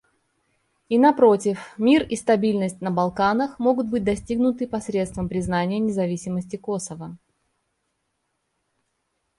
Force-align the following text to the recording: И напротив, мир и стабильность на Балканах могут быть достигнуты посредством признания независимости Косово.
И 0.89 0.97
напротив, 0.97 1.59
мир 1.77 2.01
и 2.09 2.15
стабильность 2.15 2.81
на 2.81 2.89
Балканах 2.89 3.59
могут 3.59 3.85
быть 3.87 4.03
достигнуты 4.03 4.65
посредством 4.67 5.29
признания 5.29 5.77
независимости 5.77 6.55
Косово. 6.55 7.17